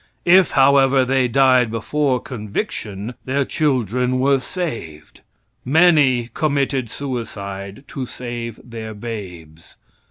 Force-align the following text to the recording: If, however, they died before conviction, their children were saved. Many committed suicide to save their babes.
If, 0.25 0.49
however, 0.57 1.05
they 1.05 1.27
died 1.27 1.69
before 1.69 2.19
conviction, 2.19 3.13
their 3.25 3.45
children 3.45 4.19
were 4.19 4.39
saved. 4.39 5.21
Many 5.63 6.31
committed 6.33 6.89
suicide 6.89 7.83
to 7.89 8.07
save 8.07 8.59
their 8.63 8.95
babes. 8.95 9.77